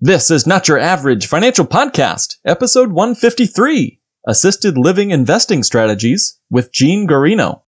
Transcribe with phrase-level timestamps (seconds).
[0.00, 7.08] This is Not Your Average Financial Podcast, episode 153 Assisted Living Investing Strategies with Gene
[7.08, 7.62] Guarino.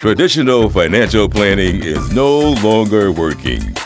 [0.00, 3.60] Traditional financial planning is no longer working.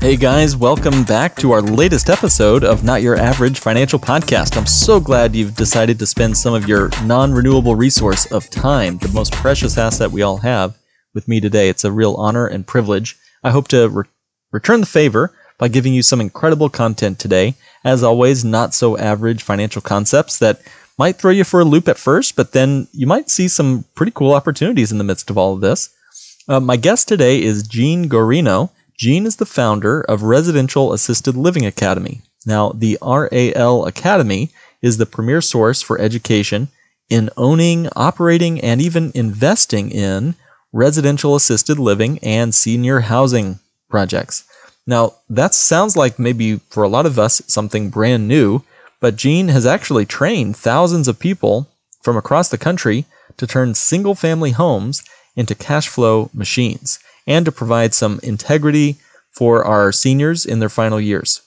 [0.00, 4.56] Hey guys, welcome back to our latest episode of Not Your Average Financial Podcast.
[4.56, 8.98] I'm so glad you've decided to spend some of your non renewable resource of time,
[8.98, 10.78] the most precious asset we all have,
[11.14, 11.68] with me today.
[11.68, 13.16] It's a real honor and privilege.
[13.42, 14.04] I hope to re-
[14.52, 17.56] return the favor by giving you some incredible content today.
[17.84, 20.62] As always, not so average financial concepts that
[20.96, 24.12] might throw you for a loop at first, but then you might see some pretty
[24.12, 25.90] cool opportunities in the midst of all of this.
[26.46, 28.70] Uh, my guest today is Gene Guarino.
[28.98, 32.20] Gene is the founder of Residential Assisted Living Academy.
[32.44, 34.50] Now, the RAL Academy
[34.82, 36.66] is the premier source for education
[37.08, 40.34] in owning, operating, and even investing in
[40.72, 44.42] residential assisted living and senior housing projects.
[44.84, 48.64] Now, that sounds like maybe for a lot of us something brand new,
[48.98, 51.68] but Gene has actually trained thousands of people
[52.02, 53.04] from across the country
[53.36, 55.04] to turn single family homes
[55.36, 58.96] into cash flow machines and to provide some integrity
[59.30, 61.42] for our seniors in their final years.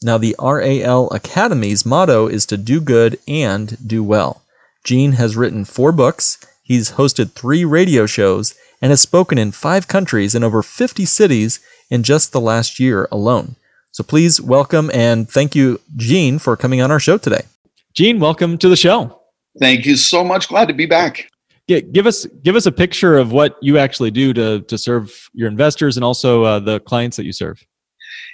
[0.00, 4.42] Now, the RAL Academy's motto is to do good and do well.
[4.84, 9.88] Gene has written four books, he's hosted three radio shows, and has spoken in five
[9.88, 11.58] countries and over 50 cities
[11.90, 13.56] in just the last year alone.
[13.90, 17.42] So please welcome and thank you, Gene, for coming on our show today.
[17.92, 19.20] Gene, welcome to the show.
[19.58, 20.48] Thank you so much.
[20.48, 21.30] Glad to be back
[21.68, 25.48] give us give us a picture of what you actually do to to serve your
[25.48, 27.64] investors and also uh, the clients that you serve.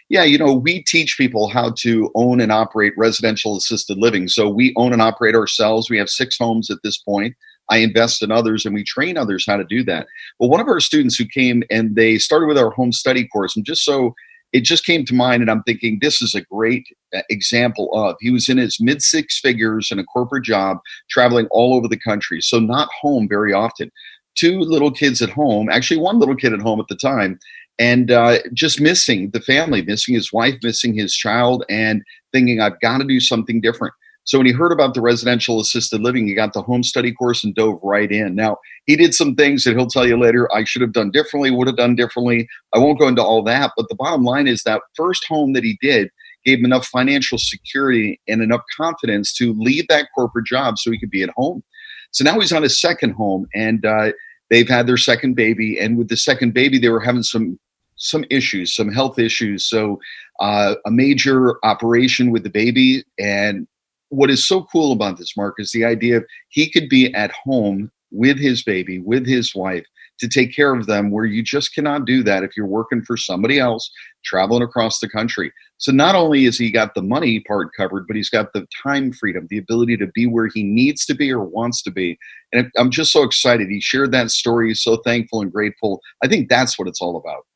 [0.08, 4.26] Yeah, you know, we teach people how to own and operate residential assisted living.
[4.26, 5.88] So we own and operate ourselves.
[5.88, 7.36] We have six homes at this point.
[7.70, 10.08] I invest in others and we train others how to do that.
[10.40, 13.54] But one of our students who came and they started with our home study course,
[13.54, 14.14] and just so
[14.52, 18.16] it just came to mind, and I'm thinking this is a great uh, example of.
[18.20, 20.78] He was in his mid six figures in a corporate job,
[21.08, 23.90] traveling all over the country, so not home very often.
[24.36, 27.38] Two little kids at home, actually, one little kid at home at the time,
[27.78, 32.80] and uh, just missing the family, missing his wife, missing his child, and thinking, I've
[32.80, 33.94] got to do something different.
[34.30, 37.42] So when he heard about the residential assisted living, he got the home study course
[37.42, 38.36] and dove right in.
[38.36, 41.50] Now, he did some things that he'll tell you later I should have done differently,
[41.50, 42.48] would have done differently.
[42.72, 45.64] I won't go into all that, but the bottom line is that first home that
[45.64, 46.10] he did
[46.44, 51.00] gave him enough financial security and enough confidence to leave that corporate job so he
[51.00, 51.64] could be at home.
[52.12, 54.12] So now he's on his second home and uh,
[54.48, 55.76] they've had their second baby.
[55.76, 57.58] And with the second baby, they were having some
[57.96, 59.64] some issues, some health issues.
[59.64, 59.98] So
[60.38, 63.66] uh, a major operation with the baby and
[64.10, 67.32] what is so cool about this, Mark, is the idea of he could be at
[67.32, 69.86] home with his baby, with his wife,
[70.18, 73.16] to take care of them, where you just cannot do that if you're working for
[73.16, 73.90] somebody else,
[74.24, 75.50] traveling across the country.
[75.78, 79.12] So not only has he got the money part covered, but he's got the time
[79.12, 82.18] freedom, the ability to be where he needs to be or wants to be.
[82.52, 83.70] And I'm just so excited.
[83.70, 84.68] He shared that story.
[84.68, 86.02] He's so thankful and grateful.
[86.22, 87.46] I think that's what it's all about.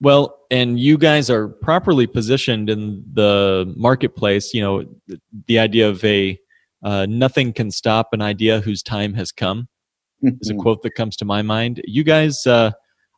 [0.00, 4.52] Well, and you guys are properly positioned in the marketplace.
[4.52, 6.38] You know, the, idea of a
[6.82, 9.68] uh, nothing can stop an idea whose time has come
[10.22, 11.80] is a quote that comes to my mind.
[11.84, 12.72] You guys uh,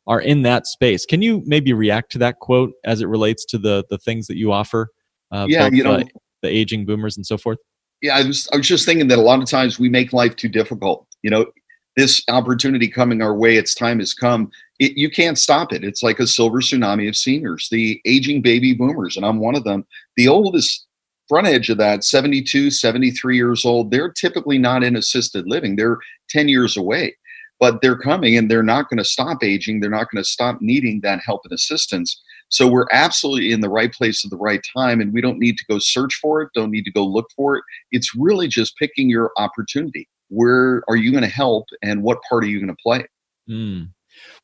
[0.06, 1.06] are in that space.
[1.06, 4.36] Can you maybe react to that quote as it relates to the the things that
[4.36, 4.88] you offer?
[5.32, 6.03] Uh, yeah, both, you know,
[6.42, 7.59] the aging boomers and so forth.
[8.03, 10.36] Yeah, I was I was just thinking that a lot of times we make life
[10.36, 11.06] too difficult.
[11.22, 11.47] You know,
[11.96, 14.50] this opportunity coming our way, its time has come.
[14.78, 15.82] It, you can't stop it.
[15.82, 19.64] It's like a silver tsunami of seniors, the aging baby boomers, and I'm one of
[19.64, 19.86] them.
[20.16, 20.86] The oldest
[21.28, 25.76] front edge of that, 72, 73 years old, they're typically not in assisted living.
[25.76, 25.98] They're
[26.28, 27.16] 10 years away,
[27.59, 29.80] but they're coming and they're not going to stop aging.
[29.80, 32.22] They're not going to stop needing that help and assistance.
[32.48, 35.56] So we're absolutely in the right place at the right time, and we don't need
[35.56, 37.65] to go search for it, don't need to go look for it.
[37.91, 42.44] It's really just picking your opportunity where are you going to help and what part
[42.44, 43.04] are you going to play?
[43.48, 43.90] Mm.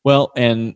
[0.05, 0.75] well and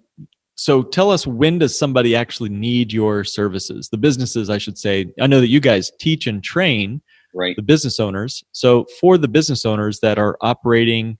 [0.55, 3.87] so tell us when does somebody actually need your services?
[3.89, 7.01] The businesses i should say i know that you guys teach and train
[7.33, 7.55] right.
[7.55, 8.43] the business owners.
[8.51, 11.17] So for the business owners that are operating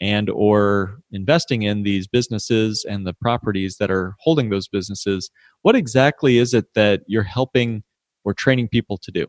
[0.00, 5.30] and or investing in these businesses and the properties that are holding those businesses
[5.62, 7.82] what exactly is it that you're helping
[8.24, 9.26] or training people to do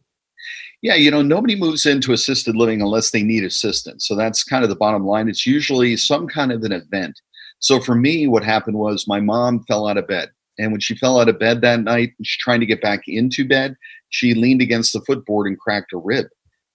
[0.81, 4.07] Yeah, you know, nobody moves into assisted living unless they need assistance.
[4.07, 5.27] So that's kind of the bottom line.
[5.27, 7.19] It's usually some kind of an event.
[7.59, 10.29] So for me, what happened was my mom fell out of bed.
[10.57, 13.47] And when she fell out of bed that night, she's trying to get back into
[13.47, 13.75] bed,
[14.09, 16.27] she leaned against the footboard and cracked a rib.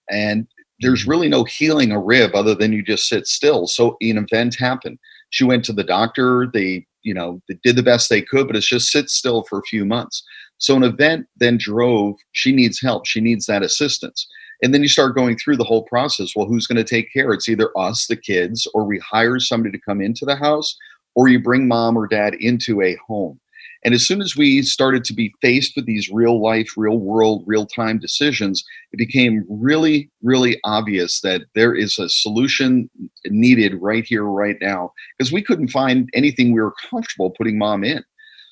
[0.09, 0.47] And
[0.81, 3.67] there's really no healing a rib other than you just sit still.
[3.67, 4.99] So an event happened.
[5.29, 6.49] She went to the doctor.
[6.51, 9.59] They, you know, they did the best they could, but it's just sit still for
[9.59, 10.23] a few months.
[10.61, 13.07] So an event then drove, she needs help.
[13.07, 14.27] She needs that assistance.
[14.61, 16.33] And then you start going through the whole process.
[16.35, 17.33] Well, who's going to take care?
[17.33, 20.77] It's either us, the kids, or we hire somebody to come into the house,
[21.15, 23.39] or you bring mom or dad into a home.
[23.83, 27.43] And as soon as we started to be faced with these real life, real world,
[27.47, 32.87] real time decisions, it became really, really obvious that there is a solution
[33.25, 37.83] needed right here, right now, because we couldn't find anything we were comfortable putting mom
[37.83, 38.03] in.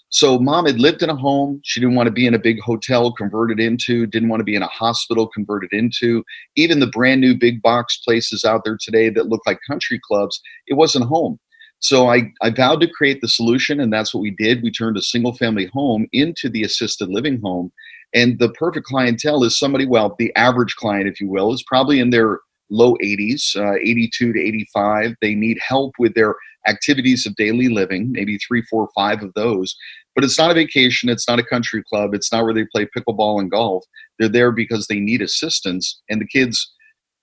[0.10, 1.62] So mom had lived in a home.
[1.64, 4.56] She didn't want to be in a big hotel converted into, didn't want to be
[4.56, 6.24] in a hospital converted into.
[6.56, 10.42] Even the brand new big box places out there today that look like country clubs,
[10.68, 11.40] it wasn't home.
[11.80, 14.64] So I, I vowed to create the solution, and that's what we did.
[14.64, 17.72] We turned a single family home into the assisted living home.
[18.14, 22.00] And the perfect clientele is somebody, well, the average client, if you will, is probably
[22.00, 22.40] in their
[22.70, 25.16] low 80s, uh, 82 to 85.
[25.22, 26.36] They need help with their
[26.68, 29.76] activities of daily living, maybe three, four, five of those.
[30.16, 32.88] But it's not a vacation, it's not a country club, it's not where they play
[32.96, 33.84] pickleball and golf.
[34.18, 36.72] They're there because they need assistance, and the kids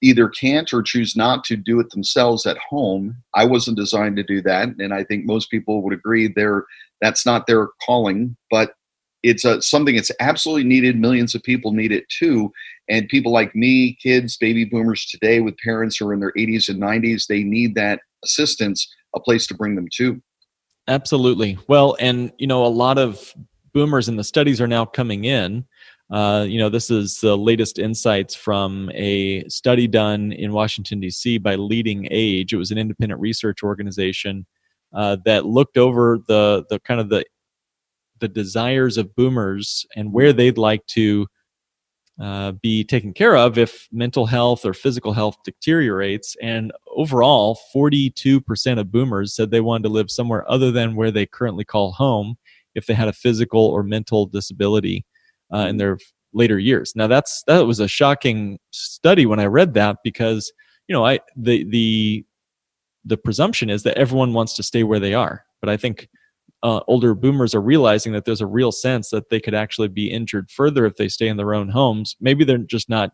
[0.03, 3.17] either can't or choose not to do it themselves at home.
[3.35, 6.65] I wasn't designed to do that, and I think most people would agree there
[7.01, 8.73] that's not their calling, but
[9.29, 10.99] it's a, something that's absolutely needed.
[10.99, 12.53] Millions of people need it too,
[12.89, 16.69] and people like me, kids, baby boomers today with parents who are in their 80s
[16.69, 20.21] and 90s, they need that assistance, a place to bring them to.
[20.89, 21.59] Absolutely.
[21.69, 23.35] Well, and you know, a lot of
[23.73, 25.67] boomers in the studies are now coming in
[26.11, 31.39] uh, you know, this is the latest insights from a study done in Washington, D.C.
[31.39, 32.53] by Leading Age.
[32.53, 34.47] It was an independent research organization
[34.95, 37.25] uh, that looked over the, the kind of the,
[38.19, 41.27] the desires of boomers and where they'd like to
[42.21, 46.35] uh, be taken care of if mental health or physical health deteriorates.
[46.41, 51.27] And overall, 42% of boomers said they wanted to live somewhere other than where they
[51.27, 52.37] currently call home
[52.75, 55.05] if they had a physical or mental disability
[55.53, 55.99] uh, in their
[56.33, 56.95] later years.
[56.95, 60.53] Now that's that was a shocking study when I read that because
[60.87, 62.25] you know I the the
[63.05, 66.09] the presumption is that everyone wants to stay where they are, but I think
[66.63, 70.11] uh, older boomers are realizing that there's a real sense that they could actually be
[70.11, 72.17] injured further if they stay in their own homes.
[72.21, 73.11] Maybe they're just not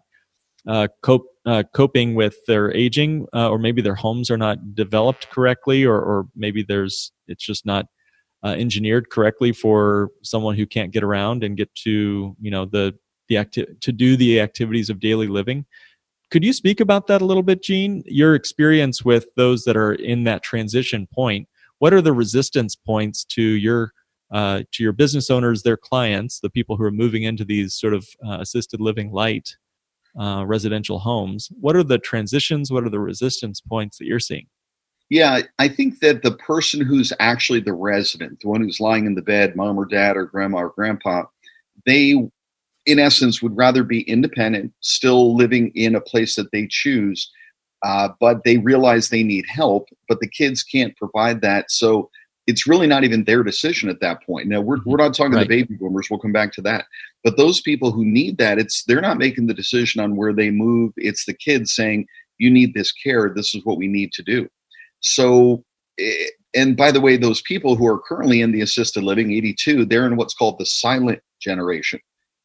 [0.66, 5.28] uh, cope, uh, coping with their aging, uh, or maybe their homes are not developed
[5.30, 7.86] correctly, or, or maybe there's it's just not
[8.44, 12.94] uh, engineered correctly for someone who can't get around and get to you know the
[13.28, 15.64] the acti- to do the activities of daily living
[16.30, 19.92] could you speak about that a little bit gene your experience with those that are
[19.92, 21.48] in that transition point
[21.82, 23.92] what are the resistance points to your
[24.30, 27.92] uh, to your business owners their clients the people who are moving into these sort
[27.92, 29.56] of uh, assisted living light
[30.16, 31.48] uh, residential homes?
[31.60, 32.70] What are the transitions?
[32.70, 34.46] What are the resistance points that you're seeing?
[35.10, 39.16] Yeah, I think that the person who's actually the resident, the one who's lying in
[39.16, 41.24] the bed, mom or dad or grandma or grandpa,
[41.84, 42.10] they,
[42.86, 47.28] in essence, would rather be independent, still living in a place that they choose,
[47.82, 51.70] uh, but they realize they need help, but the kids can't provide that.
[51.70, 52.10] So
[52.46, 54.48] it's really not even their decision at that point.
[54.48, 55.48] Now we're, we're not talking right.
[55.48, 56.08] the baby boomers.
[56.10, 56.86] We'll come back to that.
[57.22, 60.50] But those people who need that, it's they're not making the decision on where they
[60.50, 60.92] move.
[60.96, 62.06] It's the kids saying,
[62.38, 63.32] "You need this care.
[63.34, 64.48] This is what we need to do."
[65.00, 65.64] So,
[65.98, 69.84] eh, and by the way, those people who are currently in the assisted living, 82,
[69.84, 72.00] they're in what's called the silent generation.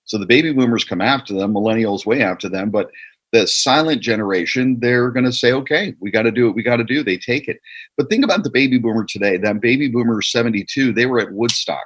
[0.06, 2.90] So the baby boomers come after them, millennials way after them, but
[3.34, 6.78] the silent generation, they're going to say, okay, we got to do what we got
[6.78, 7.04] to do.
[7.04, 7.60] They take it.
[7.98, 9.38] But think about the baby boomer today.
[9.38, 11.86] That baby boomer 72, they were at Woodstock.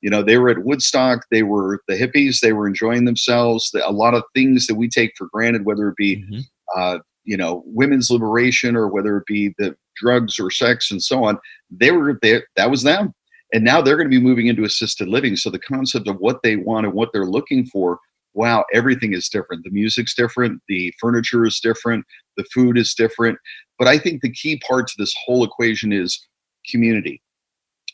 [0.00, 1.26] You know, they were at Woodstock.
[1.30, 2.40] They were the hippies.
[2.40, 3.72] They were enjoying themselves.
[3.84, 6.40] A lot of things that we take for granted, whether it be, mm-hmm.
[6.76, 11.24] uh, you know, women's liberation or whether it be the drugs or sex and so
[11.24, 11.38] on,
[11.70, 12.46] they were there.
[12.56, 13.14] That was them.
[13.52, 15.36] And now they're going to be moving into assisted living.
[15.36, 17.98] So the concept of what they want and what they're looking for,
[18.34, 19.64] wow, everything is different.
[19.64, 20.62] The music's different.
[20.68, 22.04] The furniture is different.
[22.36, 23.38] The food is different.
[23.78, 26.26] But I think the key part to this whole equation is
[26.70, 27.22] community.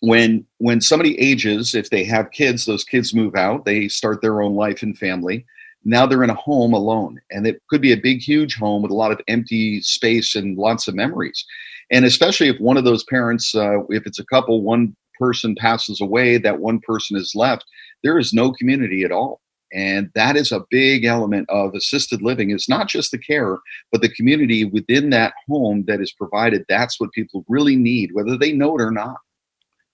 [0.00, 3.64] When when somebody ages, if they have kids, those kids move out.
[3.64, 5.46] They start their own life and family
[5.86, 8.90] now they're in a home alone and it could be a big huge home with
[8.90, 11.46] a lot of empty space and lots of memories
[11.90, 16.00] and especially if one of those parents uh, if it's a couple one person passes
[16.00, 17.64] away that one person is left
[18.02, 19.40] there is no community at all
[19.72, 22.50] And that is a big element of assisted living.
[22.50, 23.58] It's not just the care,
[23.90, 26.64] but the community within that home that is provided.
[26.68, 29.16] That's what people really need, whether they know it or not.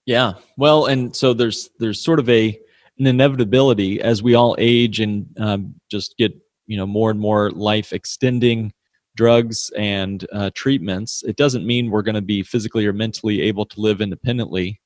[0.05, 0.35] Yeah.
[0.57, 2.59] Well, and so there's there's sort of a
[2.99, 6.35] an inevitability as we all age and um, just get
[6.67, 8.73] you know more and more life extending
[9.17, 11.23] drugs and uh, treatments.
[11.23, 14.81] It doesn't mean we're going to be physically or mentally able to live independently.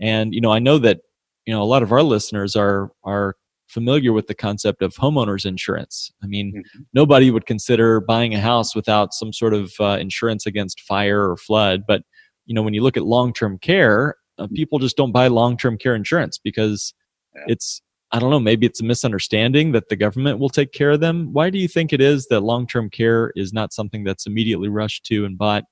[0.00, 1.00] And you know, I know that
[1.46, 3.36] you know a lot of our listeners are are
[3.68, 6.10] familiar with the concept of homeowners insurance.
[6.22, 6.82] I mean, mm-hmm.
[6.92, 11.36] nobody would consider buying a house without some sort of uh, insurance against fire or
[11.36, 11.84] flood.
[11.86, 12.02] But
[12.46, 14.54] you know, when you look at long term care, uh, mm-hmm.
[14.54, 16.94] people just don't buy long term care insurance because
[17.34, 17.44] yeah.
[17.48, 21.00] it's I don't know, maybe it's a misunderstanding that the government will take care of
[21.00, 21.30] them.
[21.32, 24.68] Why do you think it is that long term care is not something that's immediately
[24.68, 25.64] rushed to and bought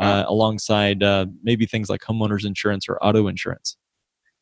[0.00, 3.76] uh, alongside uh, maybe things like homeowners insurance or auto insurance?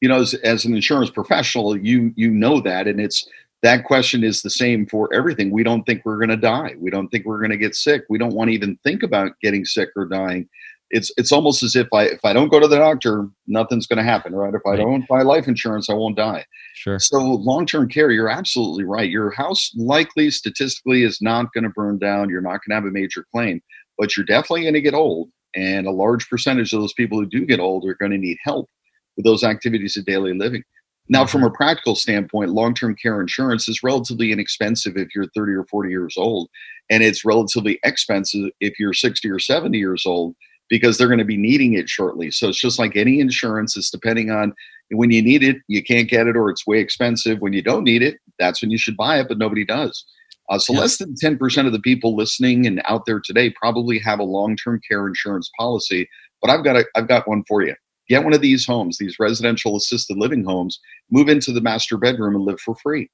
[0.00, 3.28] You know, as, as an insurance professional, you you know that, and it's
[3.62, 5.50] that question is the same for everything.
[5.50, 6.74] We don't think we're going to die.
[6.78, 8.04] We don't think we're going to get sick.
[8.10, 10.48] We don't want to even think about getting sick or dying
[10.90, 13.96] it's it's almost as if I if I don't go to the doctor, nothing's going
[13.98, 14.54] to happen, right?
[14.54, 14.78] If I right.
[14.78, 16.44] don't buy life insurance, I won't die.
[16.74, 16.98] Sure.
[16.98, 19.10] So long term care, you're absolutely right.
[19.10, 22.30] Your house likely statistically is not going to burn down.
[22.30, 23.60] You're not going to have a major claim,
[23.98, 27.26] but you're definitely going to get old, and a large percentage of those people who
[27.26, 28.70] do get old are going to need help
[29.16, 30.62] with those activities of daily living.
[31.08, 35.52] Now, from a practical standpoint, long term care insurance is relatively inexpensive if you're 30
[35.52, 36.48] or 40 years old,
[36.90, 40.34] and it's relatively expensive if you're 60 or 70 years old
[40.68, 42.30] because they're going to be needing it shortly.
[42.32, 44.52] So it's just like any insurance, it's depending on
[44.90, 47.40] when you need it, you can't get it or it's way expensive.
[47.40, 50.04] When you don't need it, that's when you should buy it, but nobody does.
[50.48, 50.80] Uh, so yeah.
[50.80, 54.80] less than 10% of the people listening and out there today probably have a long-term
[54.88, 56.08] care insurance policy.
[56.40, 57.74] But I've got a, I've got one for you.
[58.08, 60.78] Get one of these homes, these residential assisted living homes,
[61.10, 63.08] move into the master bedroom and live for free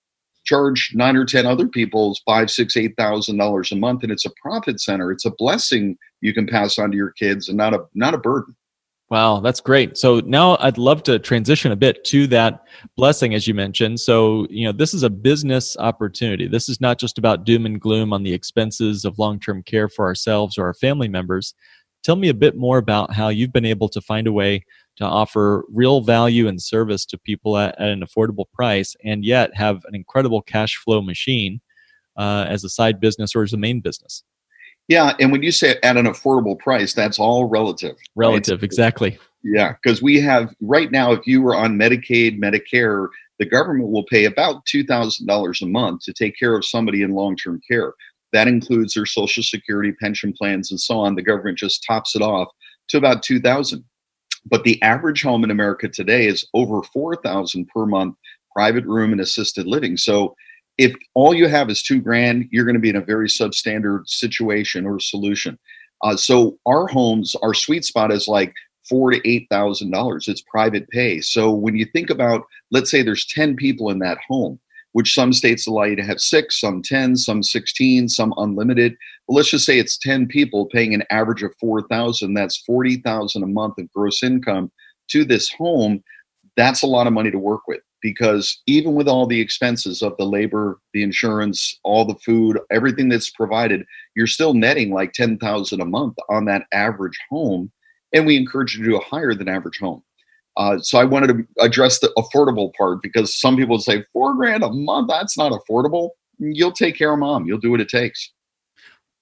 [0.44, 4.26] charge nine or ten other people's five, six, eight thousand dollars a month, and it's
[4.26, 5.12] a profit center.
[5.12, 8.18] It's a blessing you can pass on to your kids, and not a not a
[8.18, 8.56] burden.
[9.10, 9.98] Wow, that's great.
[9.98, 12.62] So now I'd love to transition a bit to that
[12.96, 14.00] blessing, as you mentioned.
[14.00, 16.48] So, you know, this is a business opportunity.
[16.48, 19.88] This is not just about doom and gloom on the expenses of long term care
[19.88, 21.54] for ourselves or our family members.
[22.02, 24.64] Tell me a bit more about how you've been able to find a way
[24.96, 29.54] to offer real value and service to people at, at an affordable price and yet
[29.54, 31.60] have an incredible cash flow machine
[32.16, 34.24] uh, as a side business or as a main business.
[34.88, 37.96] Yeah, and when you say at an affordable price, that's all relative.
[38.16, 38.64] Relative, right?
[38.64, 39.18] exactly.
[39.44, 44.04] Yeah, because we have right now, if you were on Medicaid, Medicare, the government will
[44.04, 47.94] pay about $2,000 a month to take care of somebody in long term care.
[48.32, 51.14] That includes their social security, pension plans, and so on.
[51.14, 52.48] The government just tops it off
[52.88, 53.84] to about 2000
[54.46, 58.16] but the average home in America today is over 4000 per month
[58.54, 59.96] private room and assisted living.
[59.96, 60.34] So
[60.78, 64.08] if all you have is 2 grand, you're going to be in a very substandard
[64.08, 65.58] situation or solution.
[66.02, 68.52] Uh, so our homes, our sweet spot is like
[68.88, 70.26] four to eight thousand dollars.
[70.26, 71.20] It's private pay.
[71.20, 74.58] So when you think about, let's say there's ten people in that home,
[74.92, 78.94] which some states allow you to have six, some 10, some 16, some unlimited.
[79.26, 82.34] But let's just say it's 10 people paying an average of 4,000.
[82.34, 84.70] That's 40,000 a month of gross income
[85.10, 86.02] to this home.
[86.56, 90.14] That's a lot of money to work with because even with all the expenses of
[90.18, 95.80] the labor, the insurance, all the food, everything that's provided, you're still netting like 10,000
[95.80, 97.70] a month on that average home.
[98.12, 100.02] And we encourage you to do a higher than average home.
[100.56, 104.62] Uh, so I wanted to address the affordable part because some people say four grand
[104.62, 106.10] a month, that's not affordable.
[106.38, 107.46] You'll take care of mom.
[107.46, 108.32] You'll do what it takes.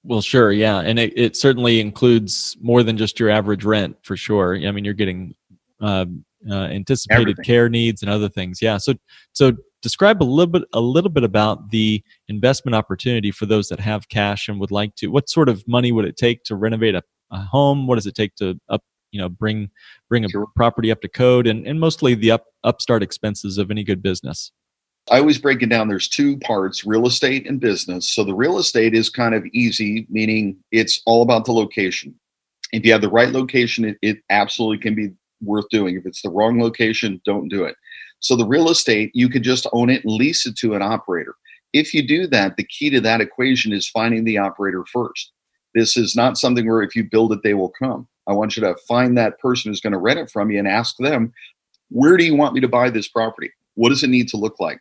[0.03, 4.17] Well, sure, yeah, and it, it certainly includes more than just your average rent for
[4.17, 4.57] sure.
[4.57, 5.35] I mean, you're getting
[5.81, 6.07] uh,
[6.49, 7.45] uh, anticipated Everything.
[7.45, 8.63] care needs and other things.
[8.63, 8.79] Yeah.
[8.79, 8.95] So,
[9.33, 13.81] so describe a little bit a little bit about the investment opportunity for those that
[13.81, 15.09] have cash and would like to.
[15.09, 17.87] What sort of money would it take to renovate a, a home?
[17.87, 18.83] What does it take to up
[19.13, 19.71] you know bring
[20.09, 20.47] bring a sure.
[20.57, 24.53] property up to code and, and mostly the up, upstart expenses of any good business.
[25.11, 25.89] I always break it down.
[25.89, 28.09] There's two parts real estate and business.
[28.09, 32.15] So the real estate is kind of easy meaning it's all about the location.
[32.73, 35.11] If you have the right location it, it absolutely can be
[35.43, 35.97] worth doing.
[35.97, 37.77] If it's the wrong location don't do it.
[38.21, 41.35] So the real estate you could just own it and lease it to an operator.
[41.73, 45.33] If you do that the key to that equation is finding the operator first
[45.75, 48.63] this is not something where if you build it they will come I want you
[48.63, 51.33] to find that person who's going to rent it from you and ask them,
[51.89, 53.51] where do you want me to buy this property?
[53.75, 54.81] What does it need to look like?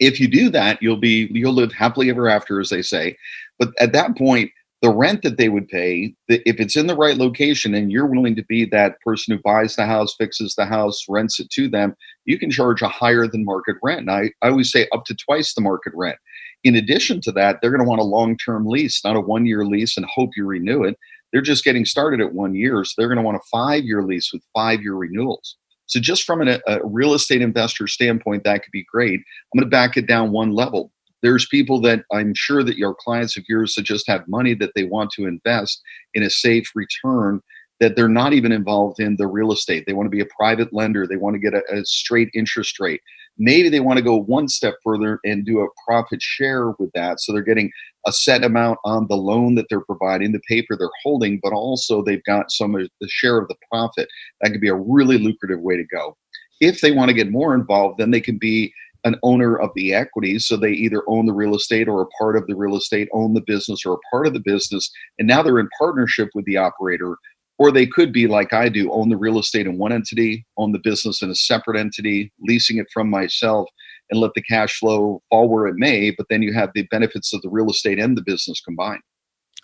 [0.00, 3.16] If you do that, you'll be you'll live happily ever after, as they say.
[3.58, 4.50] But at that point,
[4.82, 8.36] the rent that they would pay, if it's in the right location and you're willing
[8.36, 11.96] to be that person who buys the house, fixes the house, rents it to them,
[12.26, 14.00] you can charge a higher than market rent.
[14.00, 16.18] And I, I always say up to twice the market rent.
[16.62, 19.46] In addition to that, they're going to want a long term lease, not a one
[19.46, 20.96] year lease and hope you renew it.
[21.32, 22.84] They're just getting started at one year.
[22.84, 25.56] So they're going to want a five year lease with five year renewals.
[25.86, 29.20] So, just from an, a real estate investor standpoint, that could be great.
[29.20, 30.90] I'm going to back it down one level
[31.22, 34.72] there's people that I'm sure that your clients of yours that just have money that
[34.74, 35.80] they want to invest
[36.14, 37.40] in a safe return
[37.80, 39.84] that they're not even involved in the real estate.
[39.86, 41.06] They want to be a private lender.
[41.06, 43.00] They want to get a, a, straight interest rate.
[43.38, 47.20] Maybe they want to go one step further and do a profit share with that.
[47.20, 47.70] So they're getting
[48.06, 52.02] a set amount on the loan that they're providing, the paper they're holding, but also
[52.02, 54.08] they've got some of the share of the profit.
[54.40, 56.16] That could be a really lucrative way to go.
[56.60, 58.72] If they want to get more involved, then they can be
[59.06, 60.46] an owner of the equities.
[60.46, 63.34] So they either own the real estate or a part of the real estate, own
[63.34, 64.90] the business or a part of the business.
[65.18, 67.16] And now they're in partnership with the operator.
[67.58, 70.72] Or they could be like I do, own the real estate in one entity, own
[70.72, 73.66] the business in a separate entity, leasing it from myself,
[74.10, 76.10] and let the cash flow fall where it may.
[76.10, 79.00] But then you have the benefits of the real estate and the business combined.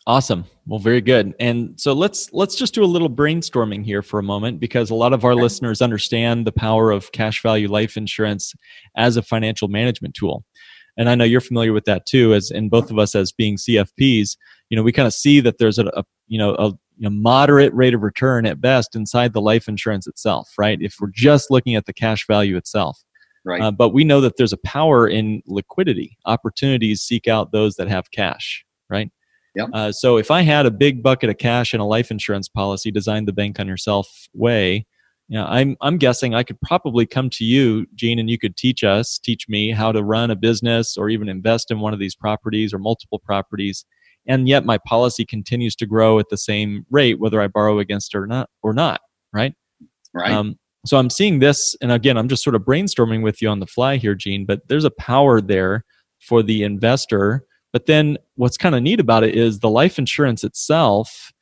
[0.07, 0.45] Awesome.
[0.67, 1.33] Well, very good.
[1.39, 4.97] And so let's let's just do a little brainstorming here for a moment because a
[4.97, 8.53] lot of our listeners understand the power of cash value life insurance
[8.97, 10.45] as a financial management tool.
[10.97, 13.57] And I know you're familiar with that too as and both of us as being
[13.57, 14.37] CFPs,
[14.71, 16.73] you know, we kind of see that there's a, a you know a,
[17.05, 20.79] a moderate rate of return at best inside the life insurance itself, right?
[20.81, 23.01] If we're just looking at the cash value itself.
[23.45, 23.61] Right.
[23.61, 26.17] Uh, but we know that there's a power in liquidity.
[26.27, 29.11] Opportunities seek out those that have cash, right?
[29.55, 29.69] Yep.
[29.73, 32.91] Uh, so if I had a big bucket of cash and a life insurance policy
[32.91, 34.87] designed the bank on yourself way,
[35.29, 38.57] you know, I'm I'm guessing I could probably come to you, Gene, and you could
[38.57, 41.99] teach us, teach me how to run a business or even invest in one of
[41.99, 43.85] these properties or multiple properties.
[44.27, 48.15] And yet my policy continues to grow at the same rate, whether I borrow against
[48.15, 49.01] it or not or not,
[49.33, 49.55] right?
[50.15, 50.33] Right.
[50.33, 53.61] Um, so I'm seeing this, and again, I'm just sort of brainstorming with you on
[53.61, 55.85] the fly here, Gene, but there's a power there
[56.21, 60.45] for the investor but then what's kind of neat about it is the life insurance
[60.45, 61.33] itself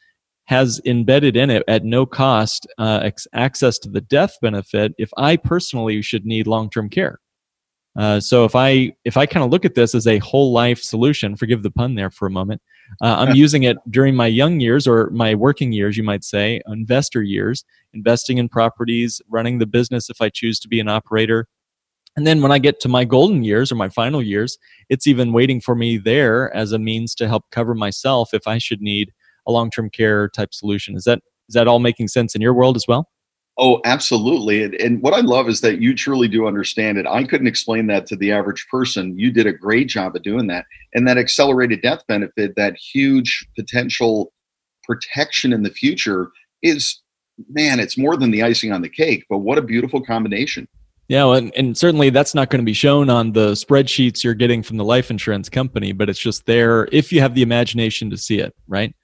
[0.45, 5.11] has embedded in it at no cost uh, ex- access to the death benefit if
[5.17, 7.21] I personally should need long term care.
[7.97, 10.81] Uh, so if I if I kind of look at this as a whole life
[10.81, 12.63] solution, forgive the pun there for a moment,
[13.01, 16.61] uh, I'm using it during my young years or my working years, you might say,
[16.67, 21.47] investor years, investing in properties, running the business if I choose to be an operator,
[22.17, 25.33] and then when I get to my golden years or my final years, it's even
[25.33, 29.13] waiting for me there as a means to help cover myself if I should need
[29.47, 30.97] a long-term care type solution.
[30.97, 33.09] Is that is that all making sense in your world as well?
[33.59, 34.63] Oh, absolutely.
[34.63, 37.07] And, and, what I love is that you truly do understand it.
[37.07, 39.19] I couldn't explain that to the average person.
[39.19, 40.65] You did a great job of doing that.
[40.95, 44.33] And that accelerated death benefit, that huge potential
[44.85, 46.31] protection in the future
[46.63, 47.03] is,
[47.51, 49.25] man, it's more than the icing on the cake.
[49.29, 50.69] But what a beautiful combination.
[51.11, 54.63] Yeah, and, and certainly that's not going to be shown on the spreadsheets you're getting
[54.63, 58.17] from the life insurance company, but it's just there if you have the imagination to
[58.17, 58.95] see it, right?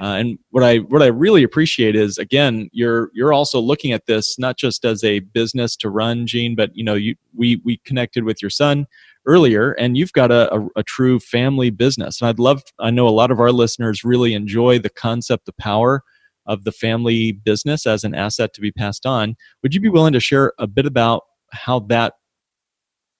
[0.00, 4.06] Uh, and what I what I really appreciate is again you're you're also looking at
[4.06, 7.78] this not just as a business to run, Gene, but you know you we we
[7.78, 8.86] connected with your son
[9.26, 12.20] earlier, and you've got a, a, a true family business.
[12.20, 15.52] And I'd love I know a lot of our listeners really enjoy the concept, the
[15.54, 16.04] power
[16.46, 19.34] of the family business as an asset to be passed on.
[19.64, 22.14] Would you be willing to share a bit about how that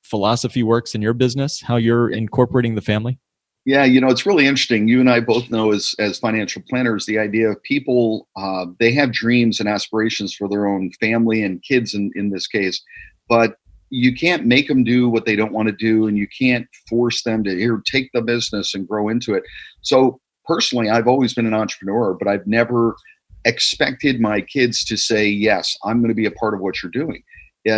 [0.03, 3.19] philosophy works in your business, how you're incorporating the family?
[3.65, 4.89] Yeah, you know, it's really interesting.
[4.89, 8.93] You and I both know as as financial planners, the idea of people uh, they
[8.93, 12.83] have dreams and aspirations for their own family and kids in, in this case,
[13.29, 13.57] but
[13.91, 17.23] you can't make them do what they don't want to do, and you can't force
[17.23, 19.43] them to here take the business and grow into it.
[19.83, 22.97] So personally, I've always been an entrepreneur, but I've never
[23.45, 26.91] expected my kids to say yes, I'm going to be a part of what you're
[26.91, 27.23] doing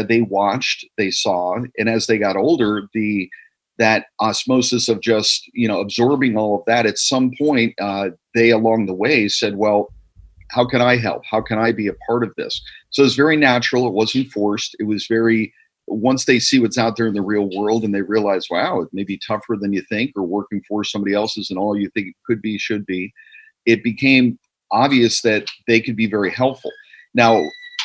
[0.07, 3.29] they watched, they saw, and as they got older, the
[3.79, 8.51] that osmosis of just you know absorbing all of that at some point uh, they
[8.51, 9.89] along the way said well
[10.51, 11.23] how can i help?
[11.31, 12.61] How can i be a part of this?
[12.91, 15.55] So it's very natural it wasn't forced it was very
[15.87, 18.91] once they see what's out there in the real world and they realize wow it
[18.93, 22.09] may be tougher than you think or working for somebody else's and all you think
[22.09, 23.11] it could be should be
[23.65, 24.39] it became
[24.71, 26.73] obvious that they could be very helpful.
[27.15, 27.43] Now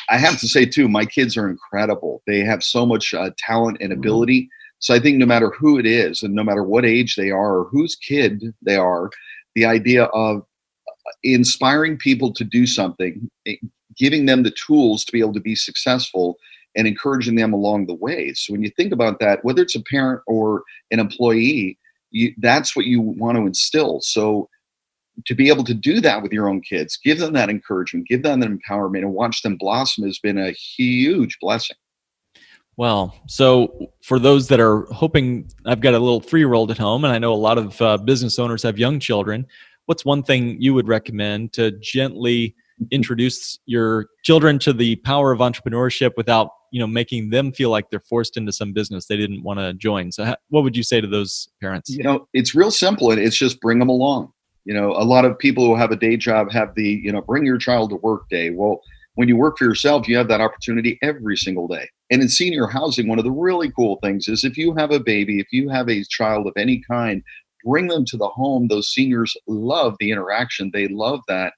[0.10, 2.22] I have to say too, my kids are incredible.
[2.28, 4.00] They have so much uh, talent and mm-hmm.
[4.00, 4.50] ability.
[4.80, 7.60] So I think no matter who it is, and no matter what age they are
[7.60, 9.10] or whose kid they are,
[9.56, 10.40] the idea of
[10.88, 13.56] uh, inspiring people to do something, eh,
[13.98, 16.38] giving them the tools to be able to be successful,
[16.76, 18.34] and encouraging them along the way.
[18.34, 21.80] So when you think about that, whether it's a parent or an employee,
[22.12, 24.02] you, that's what you want to instill.
[24.02, 24.50] So
[25.26, 28.24] to be able to do that with your own kids, give them that encouragement, give
[28.24, 31.78] them that empowerment, and watch them blossom has been a huge blessing.
[32.78, 36.78] Well, so for those that are hoping, I've got a little three year old at
[36.78, 39.48] home, and I know a lot of uh, business owners have young children.
[39.86, 42.56] What's one thing you would recommend to gently
[42.92, 47.90] introduce your children to the power of entrepreneurship without you know making them feel like
[47.90, 51.00] they're forced into some business they didn't want to join so what would you say
[51.00, 54.32] to those parents you know it's real simple and it's just bring them along
[54.66, 57.22] you know a lot of people who have a day job have the you know
[57.22, 58.82] bring your child to work day well
[59.16, 62.68] when you work for yourself you have that opportunity every single day and in senior
[62.68, 65.70] housing one of the really cool things is if you have a baby if you
[65.70, 67.24] have a child of any kind
[67.64, 71.54] bring them to the home those seniors love the interaction they love that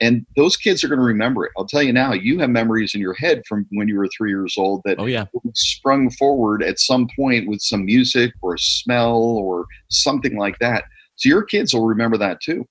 [0.00, 1.52] and those kids are going to remember it.
[1.58, 4.30] I'll tell you now, you have memories in your head from when you were three
[4.30, 5.24] years old that oh, yeah.
[5.54, 10.84] sprung forward at some point with some music or a smell or something like that.
[11.18, 12.66] So your kids will remember that too.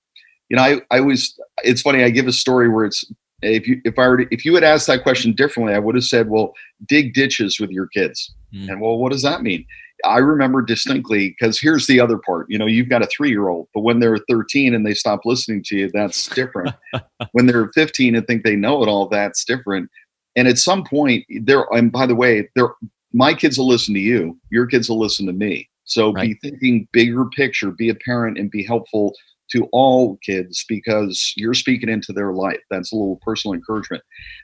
[0.49, 3.05] You know, I, I was, it's funny, I give a story where it's,
[3.41, 5.95] if you if I were to, if you had asked that question differently, I would
[5.95, 6.53] have said, "Well,
[6.87, 8.69] dig ditches with your kids." Mm.
[8.69, 9.65] And well, what does that mean?
[10.05, 12.47] I remember distinctly because here's the other part.
[12.49, 15.21] You know, you've got a three year old, but when they're 13 and they stop
[15.25, 16.75] listening to you, that's different.
[17.31, 19.89] when they're 15 and think they know it all, that's different.
[20.35, 21.65] And at some point, there.
[21.71, 22.69] And by the way, there,
[23.11, 24.39] my kids will listen to you.
[24.51, 25.67] Your kids will listen to me.
[25.87, 26.37] So right.
[26.41, 27.71] be thinking bigger picture.
[27.71, 29.13] Be a parent and be helpful
[29.51, 32.59] to all kids because you're speaking into their life.
[32.69, 34.03] That's a little personal encouragement.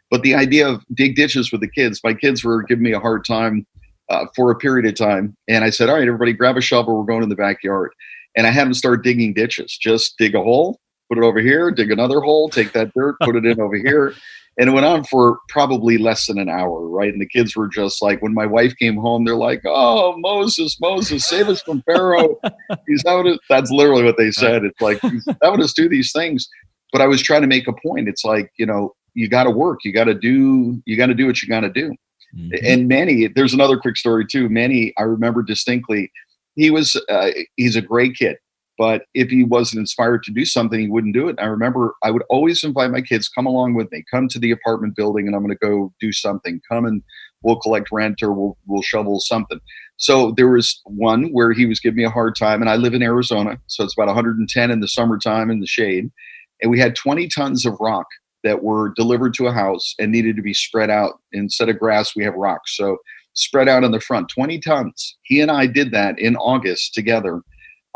[0.10, 2.99] But the idea of dig ditches with the kids, my kids were giving me a
[2.99, 3.67] hard time
[4.10, 5.36] uh, for a period of time.
[5.47, 6.97] And I said, all right, everybody grab a shovel.
[6.97, 7.91] We're going in the backyard.
[8.36, 9.77] And I had them start digging ditches.
[9.79, 10.79] Just dig a hole,
[11.13, 14.13] put it over here, dig another hole, take that dirt, put it in over here.
[14.56, 17.12] And it went on for probably less than an hour, right?
[17.12, 20.80] And the kids were just like, when my wife came home, they're like, oh, Moses,
[20.80, 22.39] Moses, save us from Pharaoh.
[22.88, 23.39] He's us.
[23.49, 24.63] That's literally what they said.
[24.63, 26.47] It's like, he's having us do these things.
[26.91, 28.08] But I was trying to make a point.
[28.08, 29.80] It's like, you know, you got to work.
[29.84, 31.91] You got to do, you got to do what you got to do.
[32.38, 32.63] Mm-hmm.
[32.63, 34.49] And Manny, there's another quick story too.
[34.49, 36.12] Manny, I remember distinctly,
[36.56, 38.38] he was uh, he's a great kid,
[38.77, 41.36] but if he wasn't inspired to do something, he wouldn't do it.
[41.39, 44.51] I remember I would always invite my kids, come along with me, come to the
[44.51, 46.62] apartment building, and I'm going to go do something.
[46.69, 47.03] Come and
[47.43, 49.59] we'll collect rent or we'll we'll shovel something.
[49.97, 52.93] So there was one where he was giving me a hard time, and I live
[52.93, 56.12] in Arizona, so it's about 110 in the summertime in the shade,
[56.62, 58.07] and we had 20 tons of rock
[58.43, 61.19] that were delivered to a house and needed to be spread out.
[61.31, 62.75] Instead of grass, we have rocks.
[62.75, 62.97] So
[63.33, 65.17] spread out in the front, 20 tons.
[65.23, 67.41] He and I did that in August together.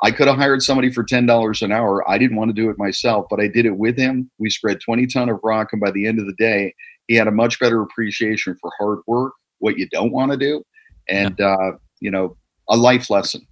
[0.04, 2.08] I could have hired somebody for $10 an hour.
[2.10, 4.30] I didn't want to do it myself, but I did it with him.
[4.38, 5.70] We spread 20 ton of rock.
[5.72, 6.74] And by the end of the day,
[7.08, 10.64] he had a much better appreciation for hard work, what you don't want to do,
[11.10, 11.56] and, yeah.
[11.56, 12.38] uh, you know,
[12.70, 13.48] a life lesson.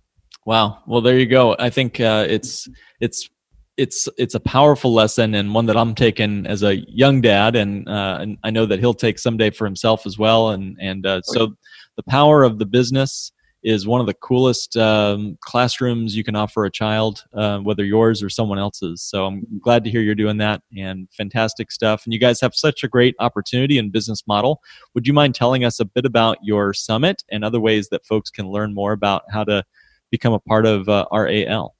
[0.46, 0.84] Wow.
[0.86, 1.56] Well, there you go.
[1.58, 3.30] I think uh, it's it's
[3.78, 7.90] it's it's a powerful lesson and one that I'm taking as a young dad, and,
[7.90, 10.52] uh, and I know that he'll take someday for himself as well.
[10.52, 11.56] And and uh, so,
[11.96, 13.32] the power of the business
[13.66, 18.22] is one of the coolest um, classrooms you can offer a child, uh, whether yours
[18.22, 19.02] or someone else's.
[19.02, 22.06] So I'm glad to hear you're doing that and fantastic stuff.
[22.06, 24.62] And you guys have such a great opportunity and business model.
[24.94, 28.30] Would you mind telling us a bit about your summit and other ways that folks
[28.30, 29.64] can learn more about how to
[30.12, 31.75] become a part of uh, RAL?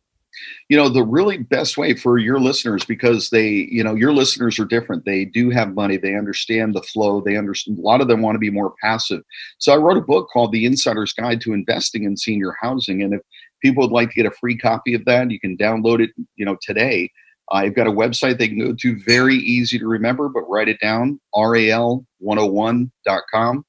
[0.70, 4.60] You know the really best way for your listeners because they you know your listeners
[4.60, 5.06] are different.
[5.06, 5.98] They do have money.
[5.98, 7.22] They understand the flow.
[7.22, 9.22] They understand a lot of them want to be more passive.
[9.58, 13.14] So i wrote a book called the insider's guide to investing in senior housing and
[13.14, 13.22] if
[13.62, 16.46] people would like to get a free copy of that you can download it you
[16.46, 17.10] know today.
[17.52, 20.80] I've got a website they can go to very easy to remember but write it
[20.82, 23.66] down ral101.com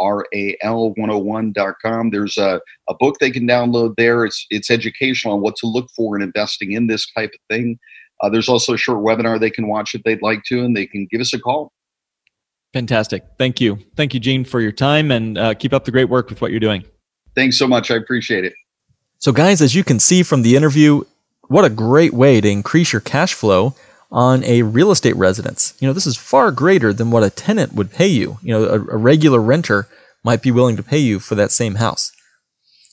[0.00, 2.10] ral101.com.
[2.10, 4.24] There's a, a book they can download there.
[4.24, 7.78] It's, it's educational on what to look for in investing in this type of thing.
[8.20, 10.86] Uh, there's also a short webinar they can watch if they'd like to, and they
[10.86, 11.72] can give us a call.
[12.72, 13.24] Fantastic.
[13.38, 13.78] Thank you.
[13.96, 16.50] Thank you, Gene, for your time and uh, keep up the great work with what
[16.50, 16.84] you're doing.
[17.34, 17.90] Thanks so much.
[17.90, 18.52] I appreciate it.
[19.18, 21.02] So, guys, as you can see from the interview,
[21.48, 23.74] what a great way to increase your cash flow
[24.10, 25.74] on a real estate residence.
[25.80, 28.38] You know, this is far greater than what a tenant would pay you.
[28.42, 29.88] You know, a, a regular renter
[30.24, 32.12] might be willing to pay you for that same house.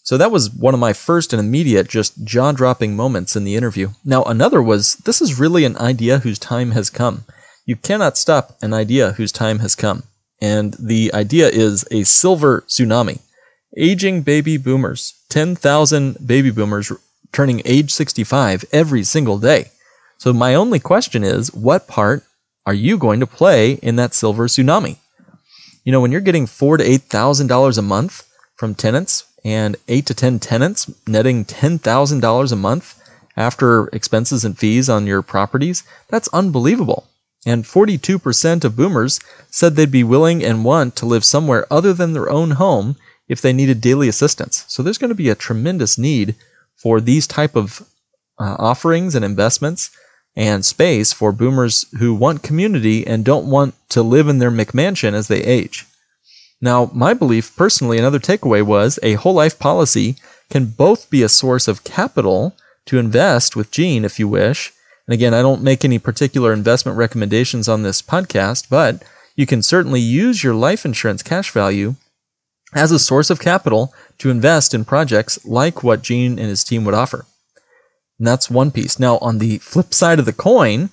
[0.03, 3.55] So that was one of my first and immediate, just jaw dropping moments in the
[3.55, 3.89] interview.
[4.03, 7.23] Now, another was this is really an idea whose time has come.
[7.65, 10.03] You cannot stop an idea whose time has come.
[10.39, 13.19] And the idea is a silver tsunami.
[13.77, 16.91] Aging baby boomers, 10,000 baby boomers
[17.31, 19.71] turning age 65 every single day.
[20.25, 22.23] So my only question is, what part
[22.65, 24.97] are you going to play in that silver tsunami?
[25.83, 29.75] You know, when you're getting four to eight thousand dollars a month from tenants and
[29.87, 32.99] eight to ten tenants netting ten thousand dollars a month,
[33.37, 37.07] after expenses and fees on your properties, that's unbelievable.
[37.45, 39.19] And 42% of boomers
[39.51, 42.95] said they'd be willing and want to live somewhere other than their own home
[43.27, 44.65] if they needed daily assistance.
[44.69, 46.33] So there's going to be a tremendous need
[46.75, 47.87] for these type of
[48.39, 49.91] uh, offerings and investments
[50.35, 55.13] and space for boomers who want community and don't want to live in their McMansion
[55.13, 55.85] as they age.
[56.61, 60.15] Now, my belief personally, another takeaway was a whole life policy
[60.49, 64.71] can both be a source of capital to invest with Gene if you wish.
[65.07, 69.03] And again, I don't make any particular investment recommendations on this podcast, but
[69.35, 71.95] you can certainly use your life insurance cash value
[72.73, 76.85] as a source of capital to invest in projects like what Gene and his team
[76.85, 77.25] would offer.
[78.17, 78.99] And that's one piece.
[78.99, 80.89] Now, on the flip side of the coin,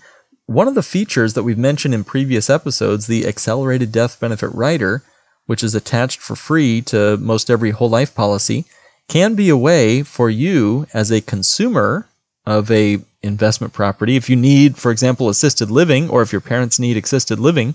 [0.47, 5.03] one of the features that we've mentioned in previous episodes, the accelerated death benefit rider,
[5.47, 8.65] which is attached for free to most every whole life policy,
[9.09, 12.09] can be a way for you as a consumer
[12.47, 16.81] of a investment property if you need for example assisted living or if your parents
[16.81, 17.75] need assisted living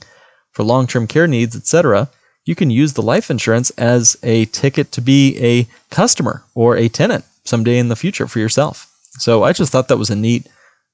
[0.52, 2.10] for long-term care needs etc
[2.44, 6.90] you can use the life insurance as a ticket to be a customer or a
[6.90, 10.48] tenant someday in the future for yourself so I just thought that was a neat